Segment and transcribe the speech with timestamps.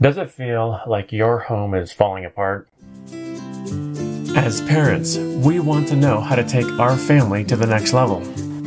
[0.00, 2.68] Does it feel like your home is falling apart?
[4.36, 8.20] As parents, we want to know how to take our family to the next level,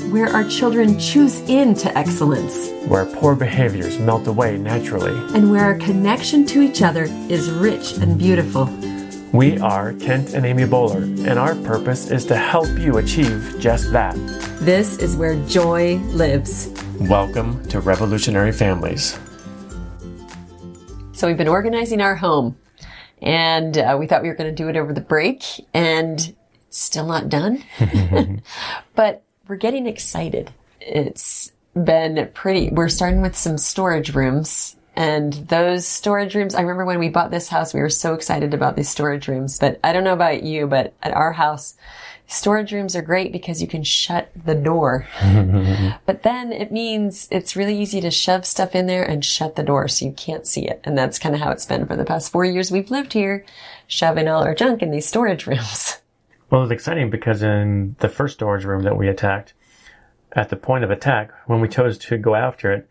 [0.09, 5.11] Where our children choose into excellence where poor behaviors melt away naturally.
[5.35, 8.65] and where our connection to each other is rich and beautiful.
[9.33, 13.91] We are Kent and Amy Bowler, and our purpose is to help you achieve just
[13.91, 14.15] that.
[14.61, 16.69] This is where joy lives.
[17.01, 19.19] Welcome to Revolutionary Families.
[21.17, 22.59] So we've been organizing our home
[23.23, 26.35] and uh, we thought we were going to do it over the break and
[26.69, 27.63] still not done.
[28.95, 30.51] but we're getting excited.
[30.79, 36.83] It's been pretty, we're starting with some storage rooms and those storage rooms, I remember
[36.83, 39.93] when we bought this house, we were so excited about these storage rooms, but I
[39.93, 41.75] don't know about you, but at our house,
[42.25, 45.07] storage rooms are great because you can shut the door.
[46.07, 49.61] But then it means it's really easy to shove stuff in there and shut the
[49.61, 50.81] door so you can't see it.
[50.83, 53.45] And that's kind of how it's been for the past four years we've lived here,
[53.85, 56.01] shoving all our junk in these storage rooms.
[56.49, 59.53] Well, it's exciting because in the first storage room that we attacked,
[60.31, 62.87] at the point of attack, when we chose to go after it,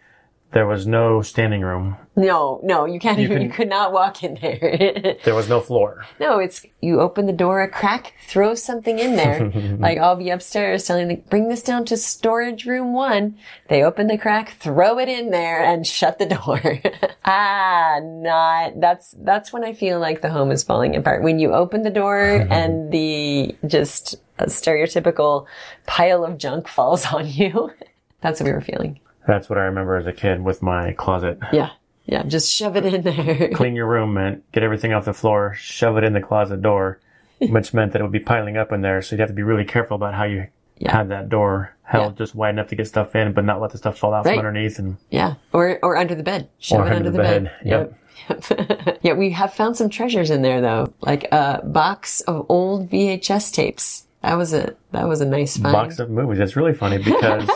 [0.52, 1.96] there was no standing room.
[2.14, 5.16] No, no, you can't You even, you could not walk in there.
[5.24, 6.06] There was no floor.
[6.20, 9.50] no, it's, you open the door a crack, throw something in there.
[9.78, 13.36] like I'll be upstairs telling them, bring this down to storage room one.
[13.68, 16.80] They open the crack, throw it in there and shut the door.
[17.24, 21.22] ah, not, that's, that's when I feel like the home is falling apart.
[21.22, 25.46] When you open the door and the just a stereotypical
[25.86, 27.72] pile of junk falls on you.
[28.20, 29.00] that's what we were feeling.
[29.26, 31.38] That's what I remember as a kid with my closet.
[31.52, 31.70] Yeah.
[32.04, 32.22] Yeah.
[32.22, 33.48] Just shove it in there.
[33.54, 37.00] Clean your room meant get everything off the floor, shove it in the closet door,
[37.38, 39.02] which meant that it would be piling up in there.
[39.02, 40.46] So you'd have to be really careful about how you
[40.78, 40.92] Yeah.
[40.96, 42.18] had that door held Yeah.
[42.18, 44.36] just wide enough to get stuff in, but not let the stuff fall out Right.
[44.38, 45.34] from underneath and Yeah.
[45.52, 46.48] Or, or under the bed.
[46.58, 47.50] Shove or it under, the, bed.
[47.64, 47.92] Yep.
[48.28, 48.98] Yep.
[49.02, 53.52] yeah, we have found some treasures in there though, like a box of old VHS
[53.52, 54.04] tapes.
[54.22, 55.72] That was a that was a nice find.
[55.72, 56.38] Box of movies.
[56.38, 57.48] That's really funny because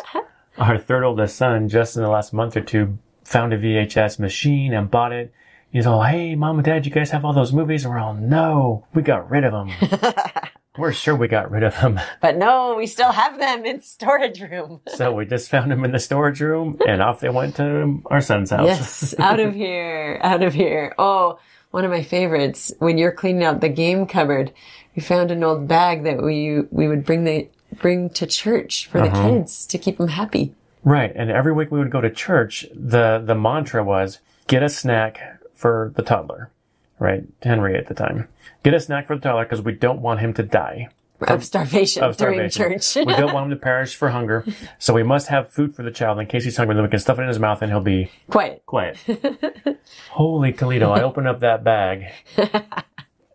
[0.61, 4.73] our third oldest son, just in the last month or two, found a VHS machine
[4.75, 5.33] and bought it.
[5.73, 8.15] He's all, "Hey, mom and dad, you guys have all those movies?" And we're all,
[8.15, 9.71] "No, we got rid of them."
[10.79, 12.01] we're sure we got rid of them.
[12.21, 14.81] but no, we still have them in storage room.
[14.89, 18.21] So we just found them in the storage room, and off they went to our
[18.21, 18.67] son's house.
[18.67, 20.95] yes, out of here, out of here.
[20.99, 21.39] Oh,
[21.71, 22.73] one of my favorites.
[22.81, 24.53] When you're cleaning out the game cupboard,
[24.97, 27.49] we found an old bag that we we would bring the
[27.79, 29.29] bring to church for the uh-huh.
[29.31, 30.55] kids to keep them happy.
[30.83, 31.13] Right.
[31.15, 32.67] And every week we would go to church.
[32.75, 35.21] The the mantra was get a snack
[35.55, 36.51] for the toddler.
[36.99, 37.25] Right?
[37.43, 38.29] Henry at the time.
[38.63, 40.89] Get a snack for the toddler because we don't want him to die
[41.21, 42.81] Of starvation of during starvation.
[42.81, 43.07] church.
[43.07, 44.45] we don't want him to perish for hunger.
[44.79, 46.75] So we must have food for the child in case he's hungry.
[46.75, 48.63] Then we can stuff it in his mouth and he'll be Quiet.
[48.67, 48.99] quiet.
[50.11, 50.91] Holy Toledo.
[50.91, 52.05] I open up that bag.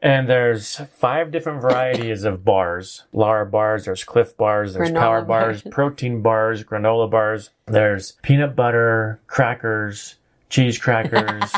[0.06, 3.06] And there's five different varieties of bars.
[3.12, 5.64] Lara bars, there's Clif bars, there's Granola power bars.
[5.64, 7.50] bars, protein bars, granola bars.
[7.66, 10.18] There's peanut butter, crackers,
[10.48, 11.52] cheese crackers.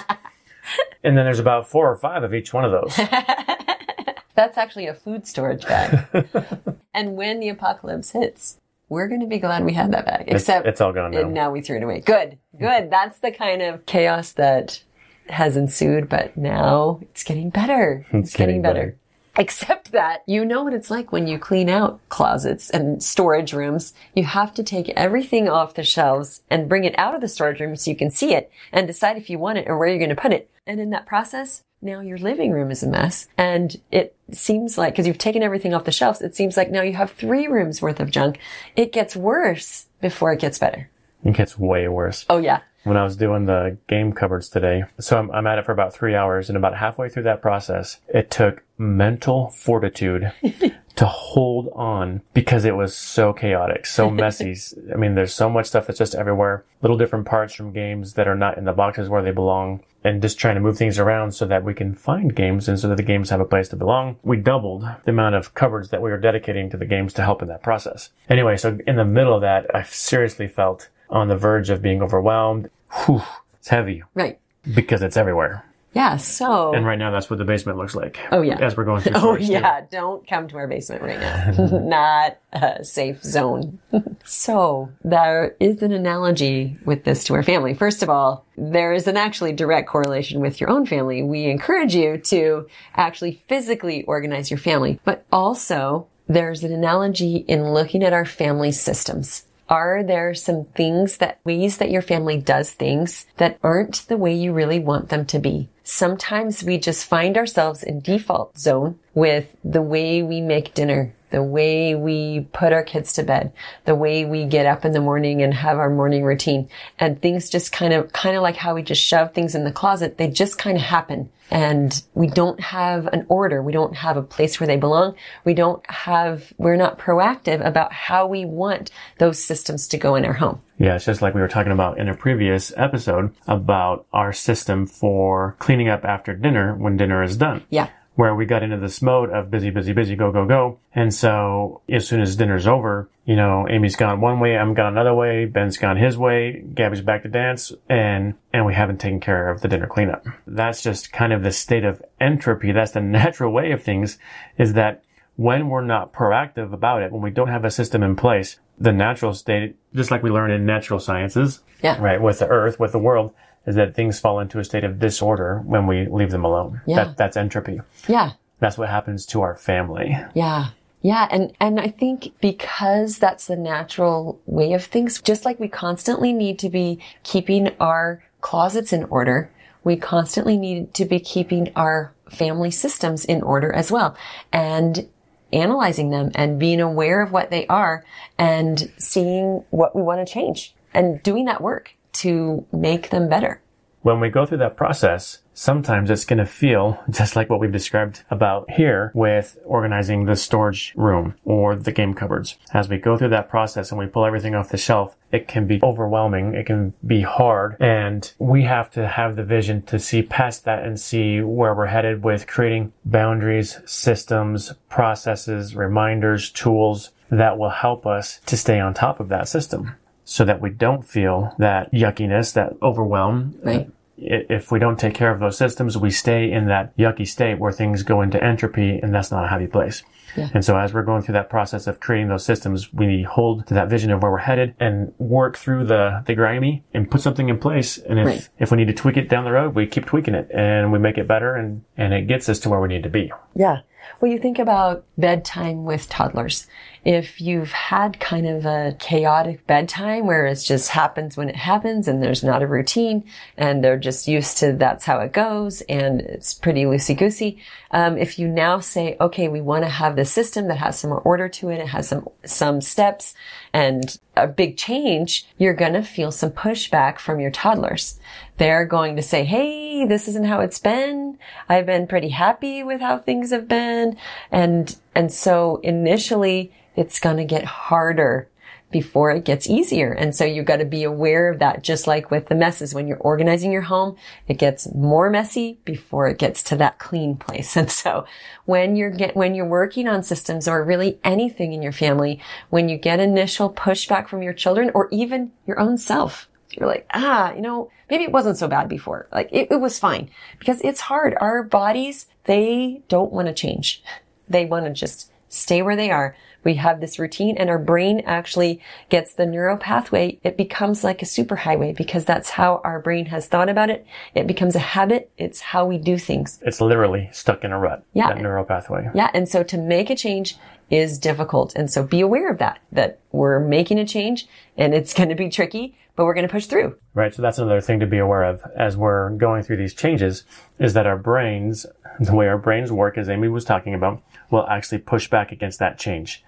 [1.03, 2.95] and then there's about four or five of each one of those.
[4.35, 6.07] That's actually a food storage bag.
[6.93, 10.23] and when the apocalypse hits, we're going to be glad we had that bag.
[10.27, 11.19] Except it's all gone now.
[11.19, 11.99] and now we threw it away.
[11.99, 12.89] Good, good.
[12.89, 14.81] That's the kind of chaos that
[15.29, 18.05] has ensued, but now it's getting better.
[18.11, 18.97] It's, getting getting, better.
[19.37, 23.93] Except that you know what it's like when you clean out closets and storage rooms.
[24.15, 27.59] You have to take everything off the shelves and bring it out of the storage
[27.59, 29.99] room so you can see it and decide if you want it or where you're
[29.99, 30.49] going to put it.
[30.65, 33.27] And in that process, now your living room is a mess.
[33.37, 36.81] And it seems like, because you've taken everything off the shelves, it seems like now
[36.81, 38.39] you have three rooms worth of junk.
[38.75, 40.89] It gets worse before it gets better.
[41.23, 42.25] It gets way worse.
[42.29, 42.61] Oh yeah.
[42.87, 44.83] When I was doing the game cupboards today.
[44.99, 47.99] So I'm, I'm at it for about three hours, and about halfway through that process,
[48.07, 50.31] it took mental fortitude
[50.95, 54.55] to hold on because it was so chaotic, so messy.
[54.91, 58.27] I mean, there's so much stuff that's just everywhere, little different parts from games that
[58.27, 61.33] are not in the boxes where they belong, and just trying to move things around
[61.33, 63.75] so that we can find games and so that the games have a place to
[63.75, 64.17] belong.
[64.23, 67.41] We doubled the amount of cupboards that we were dedicating to the games to help
[67.41, 68.09] in that process.
[68.29, 72.01] Anyway, so in the middle of that, I seriously felt on the verge of being
[72.01, 72.69] overwhelmed.
[72.91, 73.21] Whew,
[73.59, 74.39] it's heavy Right.
[74.75, 75.63] because it's everywhere.
[75.93, 76.17] Yeah.
[76.17, 76.73] So.
[76.75, 78.19] And right now, that's what the basement looks like.
[78.31, 78.59] Oh, yeah.
[78.59, 79.13] As we're going through.
[79.15, 79.53] Oh storage, too.
[79.53, 81.53] yeah, don't come to our basement right now.
[81.81, 83.79] Not a safe zone.
[84.23, 87.73] so there is an analogy with this to our family.
[87.73, 91.23] First of all, there is an actually direct correlation with your own family.
[91.23, 97.73] We encourage you to actually physically organize your family, but also there's an analogy in
[97.73, 99.45] looking at our family systems.
[99.69, 104.33] Are there some things that ways that your family does things that aren't the way
[104.33, 105.69] you really want them to be?
[105.87, 111.43] sometimes we just find ourselves in default zone with the way we make dinner, the
[111.43, 113.51] way we put our kids to bed,
[113.85, 116.69] the way we get up in the morning and have our morning routine.
[116.99, 119.71] And things just kind of, kind of like how we just shove things in the
[119.71, 120.17] closet.
[120.17, 121.29] They just kind of happen.
[121.49, 123.63] And we don't have an order.
[123.63, 125.15] We don't have a place where they belong.
[125.45, 130.25] We don't have, we're not proactive about how we want those systems to go in
[130.25, 130.61] our home.
[130.77, 134.85] Yeah, it's just like we were talking about in a previous episode about our system
[134.85, 137.63] for cleaning up after dinner when dinner is done.
[137.69, 137.89] Yeah.
[138.17, 140.79] Where we got into this mode of busy, busy, busy, go, go, go.
[140.95, 144.93] And so as soon as dinner's over, you know, Amy's gone one way, I'm gone
[144.93, 149.19] another way, Ben's gone his way, Gabby's back to dance, and, and we haven't taken
[149.19, 150.25] care of the dinner cleanup.
[150.47, 152.71] That's just kind of the state of entropy.
[152.71, 154.17] That's the natural way of things
[154.57, 155.03] is that
[155.35, 158.91] when we're not proactive about it, when we don't have a system in place, the
[158.91, 162.01] natural state, just like we learn in natural sciences, Yeah.
[162.01, 163.31] right, with the earth, with the world,
[163.67, 166.81] is that things fall into a state of disorder when we leave them alone.
[166.87, 167.03] Yeah.
[167.03, 167.81] That, that's entropy.
[168.07, 168.31] Yeah.
[168.59, 170.17] That's what happens to our family.
[170.33, 170.69] Yeah.
[171.01, 171.27] Yeah.
[171.29, 176.33] And, and I think because that's the natural way of things, just like we constantly
[176.33, 179.51] need to be keeping our closets in order,
[179.83, 184.17] we constantly need to be keeping our family systems in order as well.
[184.51, 185.07] And
[185.53, 188.03] analyzing them and being aware of what they are
[188.37, 193.61] and seeing what we want to change and doing that work to make them better.
[194.01, 197.71] When we go through that process, sometimes it's going to feel just like what we've
[197.71, 202.57] described about here with organizing the storage room or the game cupboards.
[202.73, 205.67] As we go through that process and we pull everything off the shelf, it can
[205.67, 206.53] be overwhelming.
[206.53, 207.75] It can be hard.
[207.81, 211.87] And we have to have the vision to see past that and see where we're
[211.87, 218.93] headed with creating boundaries, systems, processes, reminders, tools that will help us to stay on
[218.93, 219.95] top of that system
[220.29, 223.57] so that we don't feel that yuckiness, that overwhelm.
[223.63, 223.87] Right.
[223.87, 227.59] Uh, if we don't take care of those systems, we stay in that yucky state
[227.59, 230.03] where things go into entropy and that's not a happy place.
[230.35, 230.49] Yeah.
[230.53, 233.73] And so as we're going through that process of creating those systems, we hold to
[233.75, 237.47] that vision of where we're headed and work through the, the grimy and put something
[237.47, 237.97] in place.
[237.99, 238.49] And if, Right.
[238.59, 240.99] if we need to tweak it down the road, we keep tweaking it and we
[240.99, 243.31] make it better and, and it gets us to where we need to be.
[243.55, 243.77] Yeah.
[244.19, 246.65] Well, you think about bedtime with toddlers.
[247.07, 252.09] If you've had kind of a chaotic bedtime where it just happens when it happens
[252.09, 253.23] and there's not a routine
[253.55, 257.59] and they're just used to that's how it goes and it's pretty loosey goosey.
[257.91, 261.17] Um, if you now say, okay, we want to have this system that has some
[261.23, 263.35] order to it, it has some, some steps
[263.71, 268.19] and a big change, you're going to feel some pushback from your toddlers.
[268.57, 271.37] They're going to say, Hey, this isn't how it's been.
[271.69, 274.17] I've been pretty happy with how things have been.
[274.51, 278.49] And, and so initially it's going to get harder
[278.89, 280.11] before it gets easier.
[280.11, 282.93] And so you've got to be aware of that, just like with the messes.
[282.93, 284.15] When you're organizing your home,
[284.47, 287.75] it gets more messy before it gets to that clean place.
[287.87, 288.25] And so
[288.65, 292.89] when you're get, when you're working on systems or really anything in your family, when
[292.89, 297.53] you get initial pushback from your children or even your own self, you're like, ah,
[297.53, 299.27] you know, maybe it wasn't so bad before.
[299.31, 301.35] Like it, it was fine because it's hard.
[301.39, 304.03] Our bodies, they don't want to change.
[304.49, 306.35] They want to just stay where they are.
[306.63, 310.39] We have this routine and our brain actually gets the neural pathway.
[310.43, 314.05] It becomes like a superhighway because that's how our brain has thought about it.
[314.35, 315.31] It becomes a habit.
[315.37, 316.59] It's how we do things.
[316.61, 318.03] It's literally stuck in a rut.
[318.13, 318.29] Yeah.
[318.29, 319.09] That neural pathway.
[319.13, 319.29] Yeah.
[319.33, 320.57] And so to make a change
[320.89, 321.73] is difficult.
[321.75, 325.35] And so be aware of that, that we're making a change and it's going to
[325.35, 326.95] be tricky, but we're going to push through.
[327.13, 327.33] Right.
[327.33, 330.43] So that's another thing to be aware of as we're going through these changes
[330.79, 331.85] is that our brains,
[332.19, 335.79] the way our brains work, as Amy was talking about, will actually push back against
[335.79, 336.43] that change.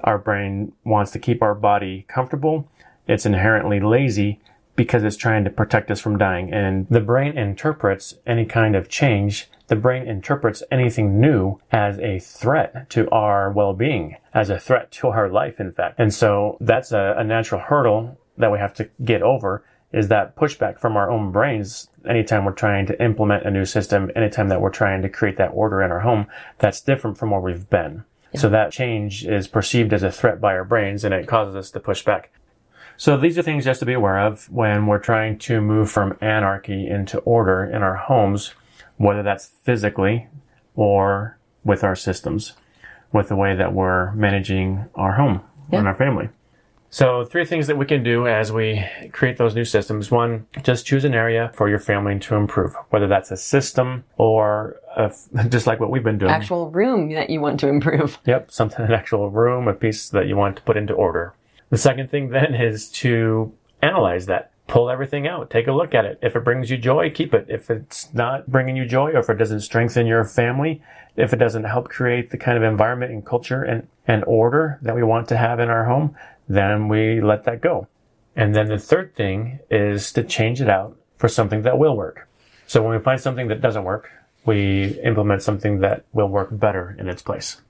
[0.00, 2.68] Our brain wants to keep our body comfortable.
[3.06, 4.40] It's inherently lazy
[4.76, 6.52] because it's trying to protect us from dying.
[6.52, 9.48] And the brain interprets any kind of change.
[9.68, 15.08] The brain interprets anything new as a threat to our well-being, as a threat to
[15.08, 15.98] our life, in fact.
[15.98, 20.34] And so that's a, a natural hurdle that we have to get over is that
[20.34, 24.60] pushback from our own brains anytime we're trying to implement a new system, anytime that
[24.60, 26.26] we're trying to create that order in our home
[26.58, 28.04] that's different from where we've been.
[28.34, 31.70] So that change is perceived as a threat by our brains and it causes us
[31.70, 32.32] to push back.
[32.96, 36.16] So these are things just to be aware of when we're trying to move from
[36.20, 38.54] anarchy into order in our homes,
[38.96, 40.28] whether that's physically
[40.76, 42.54] or with our systems,
[43.12, 45.40] with the way that we're managing our home
[45.72, 46.28] and our family.
[46.94, 50.12] So three things that we can do as we create those new systems.
[50.12, 54.76] One, just choose an area for your family to improve, whether that's a system or
[54.96, 55.12] a,
[55.48, 56.30] just like what we've been doing.
[56.30, 58.20] Actual room that you want to improve.
[58.26, 61.34] Yep, something, an actual room, a piece that you want to put into order.
[61.70, 63.52] The second thing then is to
[63.82, 64.50] analyze that.
[64.66, 65.50] pull everything out.
[65.50, 66.18] Take a look at it.
[66.22, 67.46] If it brings you joy, keep it.
[67.48, 70.82] If it's not bringing you joy or if it doesn't strengthen your family,
[71.16, 74.94] if it doesn't help create the kind of environment and culture and, and order that
[74.94, 76.16] we want to have in our home,
[76.48, 77.86] then we let that go.
[78.36, 82.28] And then the third thing is to change it out for something that will work.
[82.66, 84.10] So when we find something that doesn't work,
[84.46, 87.60] we implement something that will work better in its place.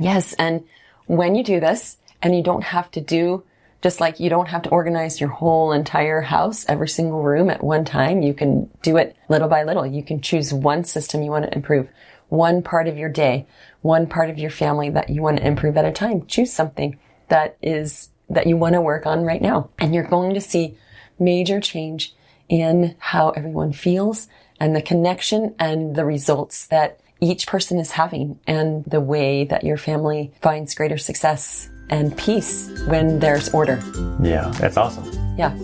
[0.00, 0.32] Yes.
[0.34, 0.64] And
[1.06, 3.44] when you do this, and you don't have to do
[3.82, 7.62] just like you don't have to organize your whole entire house, every single room at
[7.62, 8.22] one time.
[8.22, 9.86] You can do it little by little.
[9.86, 11.88] You can choose one system you want to improve,
[12.28, 13.46] one part of your day,
[13.82, 16.26] one part of your family that you want to improve at a time.
[16.26, 16.98] Choose something
[17.28, 19.70] that is, that you want to work on right now.
[19.78, 20.76] And you're going to see
[21.20, 22.14] major change
[22.48, 24.26] in how everyone feels
[24.58, 29.62] and the connection and the results that each person is having and the way that
[29.62, 33.82] your family finds greater success and peace when there's order.
[34.20, 35.10] Yeah, that's awesome.
[35.36, 35.54] Yeah.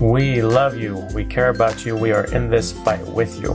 [0.00, 0.96] We love you.
[1.14, 1.96] We care about you.
[1.96, 3.52] We are in this fight with you.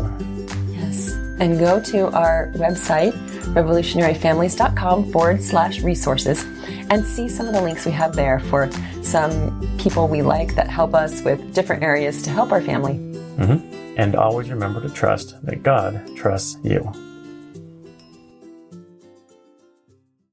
[0.71, 1.13] Yes.
[1.39, 3.13] And go to our website,
[3.53, 6.43] revolutionaryfamilies.com forward slash resources,
[6.89, 8.69] and see some of the links we have there for
[9.01, 12.93] some people we like that help us with different areas to help our family.
[13.37, 13.95] Mm-hmm.
[13.97, 16.91] And always remember to trust that God trusts you.